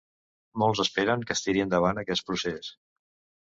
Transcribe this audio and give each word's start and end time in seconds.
Molts 0.61 0.81
esperen 0.83 1.27
que 1.31 1.37
es 1.37 1.47
tiri 1.49 1.63
endavant 1.67 2.03
aquest 2.05 2.29
procés. 2.33 2.75